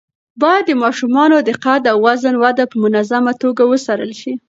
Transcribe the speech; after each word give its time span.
باید 0.41 0.63
د 0.67 0.71
ماشومانو 0.83 1.37
د 1.47 1.49
قد 1.63 1.83
او 1.91 1.97
وزن 2.07 2.35
وده 2.43 2.63
په 2.71 2.75
منظمه 2.83 3.33
توګه 3.41 3.61
وڅارل 3.65 4.11
شي. 4.21 4.33